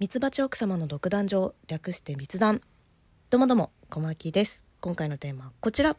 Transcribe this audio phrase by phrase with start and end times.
[0.00, 2.62] ミツバチ奥様の独壇場略して密談。
[3.28, 4.64] どうもどうも小牧です。
[4.80, 5.94] 今回のテーマはこちら。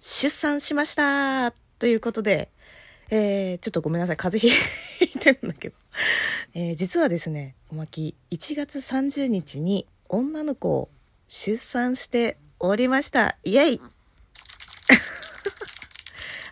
[0.00, 1.52] 出産しました。
[1.78, 2.48] ということで、
[3.10, 4.16] えー、ちょっとごめんなさい。
[4.16, 4.58] 風邪
[5.00, 5.76] ひいてるんだけど、
[6.54, 10.88] えー、実はですね小牧1月30日に女の子を
[11.28, 13.36] 出産しておりました。
[13.44, 13.80] イエイ!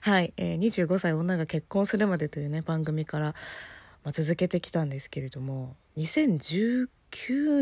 [0.03, 3.35] はい、えー、25歳女が結婚するまでというね番組から
[4.09, 6.89] まあ、続けてきたんですけれども2019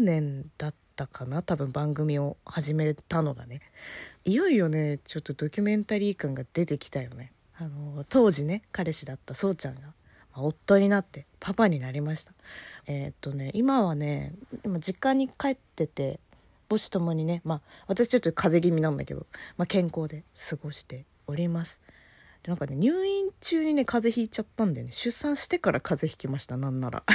[0.00, 3.62] 年だったかな多分番組を始めたのがね。
[4.24, 7.32] いよいよねちょっとドキュメンタリー感が出てきたよね。
[7.58, 9.88] あの当時ね彼氏だったそうちゃんが、ま
[10.34, 12.32] あ、夫になってパパになりました。
[12.86, 14.32] えー、っとね今はね
[14.64, 16.20] 今実家に帰ってて
[16.70, 19.26] 母子ともにねまあ私ちょっと風邪気味なんだけど、
[19.56, 21.80] まあ、健康で過ごしております。
[22.46, 24.92] なんかね入院中にね風邪ひいちゃったんでね。
[24.92, 27.02] 出産してから風邪ひきましたなんなら。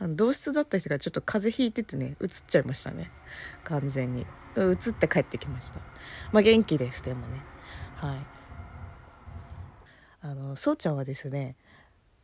[0.00, 3.10] あの同室だった人がちょっと風邪ひいててねうつっちゃいましたね。
[3.64, 4.26] 完全に。
[4.56, 5.80] うつって帰ってきました。
[6.32, 7.42] まあ元気ですでもね。
[7.96, 8.26] はい。
[10.20, 11.56] あのそうちゃんはですね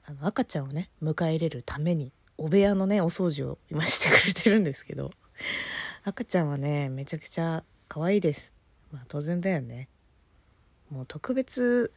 [0.04, 5.10] あの赤ちゃんをね迎え入れるためにお部屋のねお掃除を今してくれてるんですけど。
[6.06, 8.52] 赤ちゃんはねめちゃくちゃ可愛いです。
[8.92, 9.88] まあ当然だよね。
[10.90, 11.92] もう特別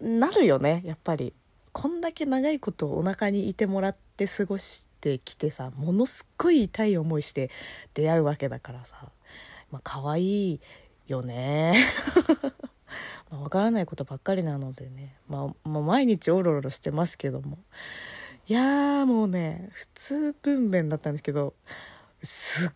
[0.00, 1.32] なるよねやっぱり。
[1.72, 7.50] こんだけ長いことお腹にいてもらって過ごしてきてさものすっごい痛い思いして
[7.94, 9.10] 出会うわけだからさ。
[9.72, 10.60] まあ可愛い
[11.08, 11.84] よね。
[13.28, 17.58] まあ分からないことばっかりなのでね、まあ、まあ、毎日おろおろしてますけども。
[18.46, 21.54] いやーもうね普通分娩だったんですけど
[22.22, 22.70] すっ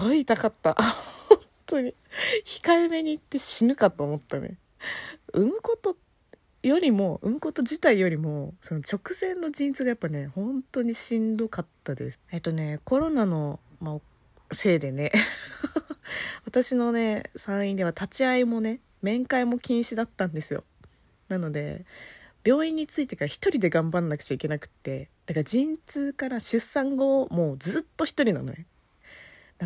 [0.00, 0.74] ごい痛かった。
[1.28, 1.94] 本当に。
[2.46, 4.56] 控えめに言って死ぬかと思ったね。
[5.32, 5.96] 産むこと
[6.62, 12.20] よりも産むこと自体よりもその直前の陣痛がやっぱね本当にしんどかったです。
[12.30, 15.12] えっとねコロナの、まあ、せいでね
[16.44, 20.64] 私のね産院では立ち会いもね面会も禁止だったんですよ。
[21.28, 21.84] なので
[22.44, 28.66] 病院に着いてから一人で頑張んなくちゃいけなくってだから陣痛から出産後もうずっと一人なのね。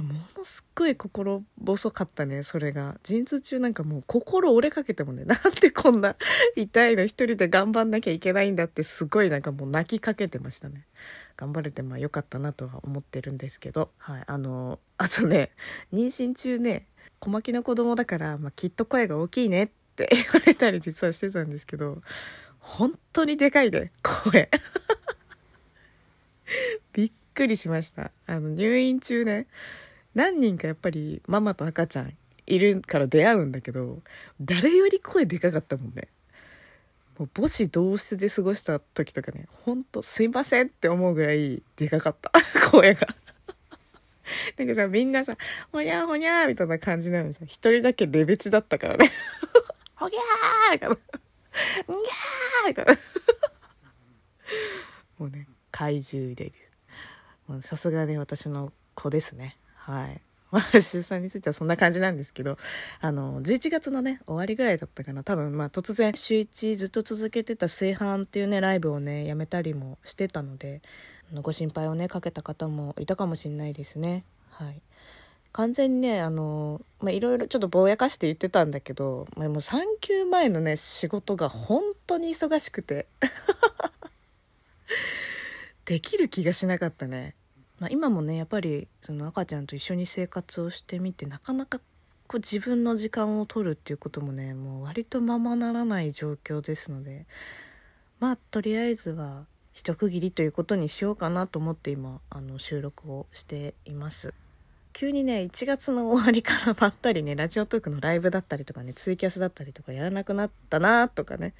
[0.00, 2.96] ものすっごい心細かったねそれが。
[3.02, 6.16] 陣痛中なんかもう心折れかけてもねなんでこんな
[6.56, 10.86] 痛いの一人で頑張んなきゃいけないんだってすごいなんかもう泣きかけてましたね。
[11.36, 13.90] 頑張れてまあよかったなとは思ってるんですけど。
[13.98, 15.50] はいあのあとね
[15.92, 16.86] 妊娠中ね
[17.18, 22.02] 小牧の子供だから、まあ、きっと声が大きいねって 言われたり実はしてたんですけど
[22.58, 24.48] 本当にでかいで声。
[26.92, 28.12] びっくりしました。
[28.26, 29.46] あの入院中ね
[30.14, 32.14] 何人かやっぱりママと赤ちゃん
[32.46, 34.00] いるから出会うんだけど
[34.40, 36.08] 誰より声でかかったもんね。
[37.18, 42.30] もう母子同室で過ごした時とかねほんとすいませんって思うぐらいでかかった。
[42.70, 43.06] 声が。
[44.56, 45.36] なんかさみんなさ
[45.70, 49.10] ほにゃほにゃみたいな感じなのにさ一人だけレベチだったからね。
[49.94, 50.94] ほぎゃーみたいな。
[50.94, 52.94] んぎゃーみたいな。
[55.18, 56.52] もうね怪獣で
[57.62, 59.58] さすがで私の子ですね。
[59.84, 60.20] はい。
[60.52, 62.58] まあ、出産についてはそんな感じなんですけど、
[63.00, 65.24] あの、11月のね、終わりぐらいだったかな。
[65.24, 70.82] 多分、まあ、突然、週1ずっと続けてた炊飯っていうね、ライブをね、やめたりもしてたので、
[71.40, 74.24] ご心配をね、かけた方もいたかもしれないですね。
[74.50, 74.82] はい。
[75.52, 83.06] 完全にね、あの、まあ、いろいろちょっとぼやかして言ってたんだけど、まあ、もう産休前のね、仕事が本当に忙しくて。
[85.86, 87.34] できる気がしなかったね。
[87.82, 91.80] まあ、今もねやっぱりその赤ちゃんと一緒に生活をしてみてなかなか
[92.28, 97.26] こう自分の時間を取るっていうこともねもう割とままならない状況ですので
[98.20, 104.32] まあとりあえずは一区切りということにしようかなと思って今あの収録をしています。
[104.92, 111.54] 急にね1月の終わりからばったりねラジオトークのライブだったりとかねツイキャスだったりとかやらなくなったなとかね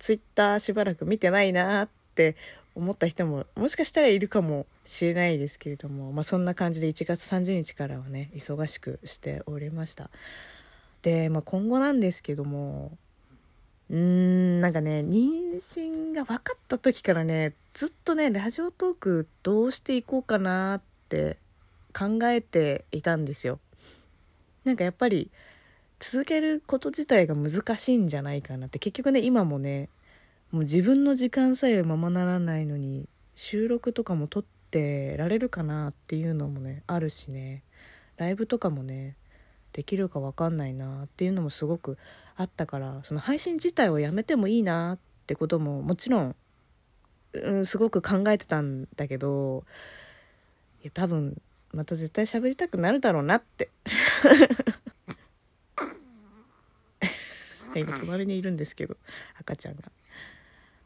[0.00, 2.36] ツイッターしばらく見てないなって
[2.74, 10.10] 思った人ももしかしたらいるかもしれないですけれども、まあ、そんな感じで1月30日からはね忙しくしておりました。
[11.02, 12.96] で、まあ、今後なんですけども
[13.90, 21.36] うーんなんかね妊娠が分かった時からねずっとねラジオトークどうしていこうかなって
[21.92, 23.58] 考えていたんですよ。
[24.64, 25.30] なんかやっぱり
[25.98, 29.88] 続けること自体が難しいんじゃないかなって結局ね今もね
[30.52, 37.64] もう自分の時間さえままならないのに収録とかも撮ってられるかなっていうのもねあるしね。
[38.18, 39.16] ライブとかもね
[39.72, 41.96] できるか分かんないなっていうのもすごく
[42.36, 46.36] あったからその配信自体をやめてもいいなってことももちろん
[47.32, 49.64] うん、すごく考えてたんだけど
[50.82, 51.40] いや多分
[51.72, 53.70] また絶対喋りたくなるだろうなって。
[57.74, 58.98] 今 隣にいるんですけど
[59.40, 59.90] 赤ちゃんが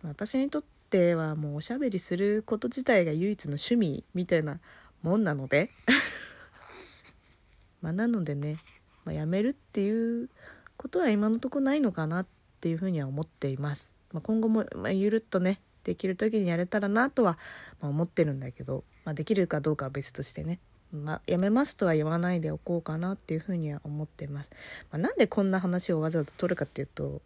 [0.09, 4.61] 私にとってはもうおしゃべりすること自体が唯一の趣味みたいな
[5.03, 5.71] もんなので。
[7.83, 8.57] まあなのでね、
[9.05, 10.31] まあ、やめるっていう
[10.77, 12.27] ことは今のとこないのかなっ
[12.61, 17.39] ていうふうには思っています、まあ、今後も、まあ、ゆるっとねできる時にやれたらなとは、
[17.81, 20.59] ま思ってるんだけど、まあ、できるかどうかは別としてね。
[20.93, 24.51] ま、やめますとは言わないでおこうかなっていうふうには思ってます。
[24.91, 27.23] ま、なんでこんな話をわざわざ取るかっていうと、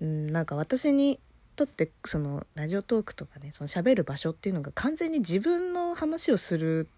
[0.00, 1.20] うん、なんか私に
[1.56, 6.88] とってそのラジオトークとかねその喋る場所っていうのが完全に自分の話をする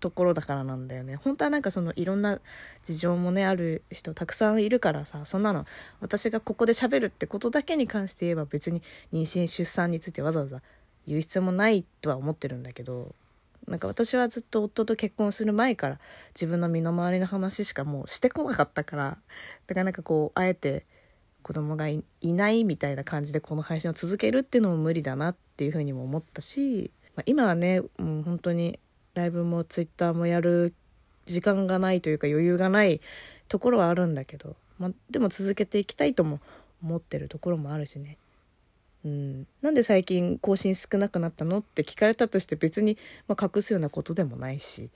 [0.00, 1.16] ところだからなんだよね。
[1.16, 2.40] 本当はなんかそのいろんな
[2.82, 5.66] 事情もねある人たくさんいるからさそんなの
[6.00, 8.82] 私がここで喋るってことだけに関して言えば別に
[9.12, 10.62] 妊娠出産についてわざわざ
[11.06, 13.14] 言う必要もないとは思ってるんだけど
[13.68, 15.98] なんか私はずっと夫と結婚する前から
[16.34, 19.18] 自分の身の回りの話しかもうしてこなかったから
[19.66, 20.86] だからなんかこうあえて
[21.42, 28.78] 子供がいないみたいな感じでこの配信を続けるっていうのも無理だなっていうふうにも思ったし、まあ、今はねもう本当に
[29.14, 30.74] ライブもツイッターもやる
[31.26, 33.00] 時間がないというか余裕がない
[33.48, 36.40] ところはあるんだけど、まあ、でも続けていきたいとも
[36.82, 38.16] 思ってるところもあるしね。
[39.04, 42.98] うん、なんで最近更新少なくなったのって聞かれたとして別に、
[43.28, 44.90] まあ、隠すようなことでもないし、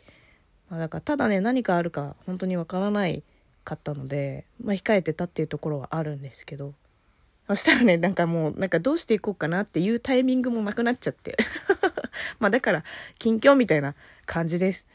[0.69, 3.23] まあ、だからただね何かあるか本当にわからない
[3.65, 6.75] かったので、まあ、控えてたっていうところはあるんですけど。
[7.47, 11.37] そしたらねなんかもうなんかどうしていこうかなっていうタイミングもなくなっちゃって。
[12.41, 12.85] まあだから
[13.19, 13.95] 近況みたいな
[14.25, 14.87] 感じです。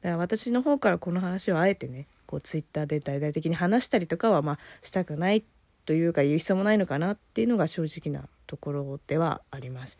[0.00, 5.44] だから私の方からこの話をあえてねこうツイッターで大々的に話したりとかはまあしたくない
[5.84, 9.98] というか言う必要もないのかなっていうのが正直なところではあります。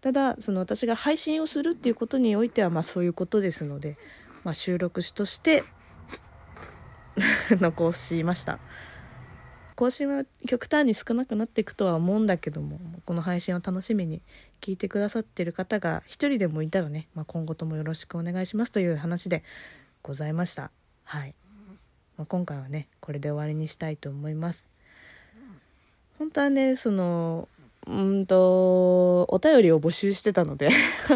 [0.00, 3.98] ただその私が配信をするっていうことにおいてはまあそういうことですので、
[4.42, 5.64] まあ、収録しとして
[7.60, 8.58] 残しました。
[9.74, 14.20] 更新は極端に少なくなっていくとは思うんだけどもこの配信を楽しみに
[14.60, 19.42] 聞いてくださってる方が一人でもいたらね、まあ、今後ともよろしくお願いしますという話で
[20.02, 20.70] ございました。
[21.04, 21.34] はい、
[22.16, 24.68] まあ、今回はねこれで終わりにしたいと思います。
[26.18, 27.48] 本当はねその
[27.86, 30.70] うんとお便りを募集してたので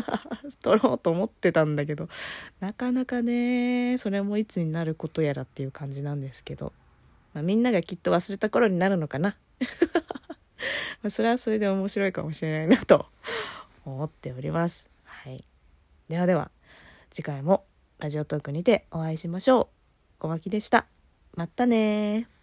[0.62, 2.08] 撮ろうと思ってたんだけど
[2.58, 6.72] なかなかねそれもいつになることやらっていう感じなんですけど、
[7.34, 9.36] まあ、みんながきっと忘れた頃になるのかな
[11.02, 13.06] まそれはそれで面白いかもしれないなと
[13.84, 14.88] 思っております。
[15.04, 15.44] はい、
[16.08, 16.50] ではでは
[17.10, 17.64] 次回も
[17.98, 19.66] ラジオトークにてお会いしましょう。
[20.18, 20.86] 小牧でした。
[21.34, 22.35] またね